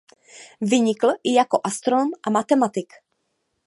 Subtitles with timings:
[0.61, 2.93] Vynikl i jako astronom a matematik.